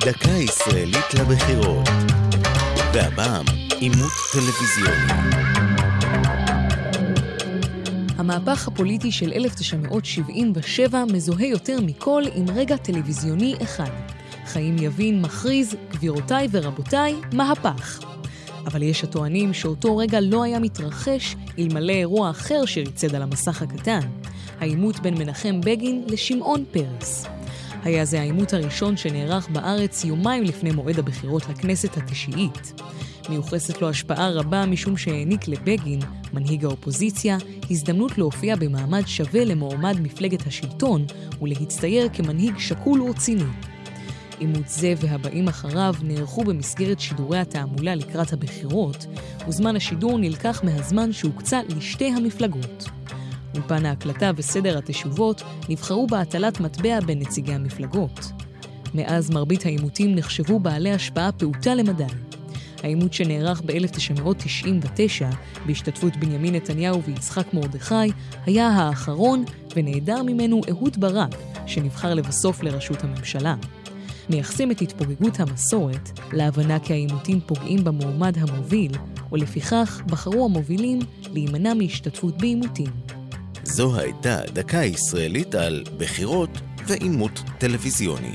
[0.00, 1.88] דקה ישראלית לבחירות.
[2.94, 3.44] והפעם,
[3.80, 5.12] עימות טלוויזיוני.
[8.16, 13.90] המהפך הפוליטי של 1977 מזוהה יותר מכל עם רגע טלוויזיוני אחד.
[14.46, 18.00] חיים יבין מכריז, גבירותיי ורבותיי, מהפך.
[18.66, 24.00] אבל יש הטוענים שאותו רגע לא היה מתרחש אלמלא אירוע אחר שריצד על המסך הקטן,
[24.60, 27.37] העימות בין מנחם בגין לשמעון פרס.
[27.82, 32.80] היה זה העימות הראשון שנערך בארץ יומיים לפני מועד הבחירות לכנסת התשיעית.
[33.28, 36.00] מיוחסת לו השפעה רבה משום שהעניק לבגין,
[36.32, 37.36] מנהיג האופוזיציה,
[37.70, 41.04] הזדמנות להופיע במעמד שווה למועמד מפלגת השלטון
[41.42, 43.44] ולהצטייר כמנהיג שקול ורציני.
[44.38, 49.06] עימות זה והבאים אחריו נערכו במסגרת שידורי התעמולה לקראת הבחירות,
[49.48, 52.97] וזמן השידור נלקח מהזמן שהוקצה לשתי המפלגות.
[53.58, 58.20] אולפן ההקלטה וסדר התשובות נבחרו בהטלת מטבע בין נציגי המפלגות.
[58.94, 62.04] מאז מרבית העימותים נחשבו בעלי השפעה פעוטה למדי.
[62.82, 65.24] העימות שנערך ב-1999,
[65.66, 67.94] בהשתתפות בנימין נתניהו ויצחק מרדכי,
[68.46, 69.44] היה האחרון
[69.76, 71.34] ונעדר ממנו אהוד ברק,
[71.66, 73.54] שנבחר לבסוף לראשות הממשלה.
[74.30, 78.92] מייחסים את התפוגגות המסורת להבנה כי העימותים פוגעים במועמד המוביל,
[79.32, 80.98] ולפיכך בחרו המובילים
[81.32, 83.17] להימנע מהשתתפות בעימותים.
[83.64, 86.50] זו הייתה דקה ישראלית על בחירות
[86.86, 88.34] ועימות טלוויזיוני.